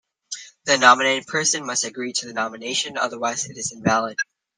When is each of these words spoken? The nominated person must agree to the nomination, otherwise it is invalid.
The 0.65 0.79
nominated 0.79 1.27
person 1.27 1.63
must 1.63 1.83
agree 1.83 2.11
to 2.13 2.25
the 2.25 2.33
nomination, 2.33 2.97
otherwise 2.97 3.45
it 3.45 3.55
is 3.55 3.71
invalid. 3.71 4.17